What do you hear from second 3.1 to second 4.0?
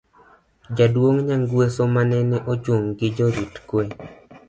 jorit kwe